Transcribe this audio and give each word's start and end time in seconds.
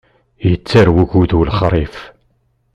Yettarew 0.49 0.97
ugudu 1.03 1.37
lexṛif. 1.49 1.95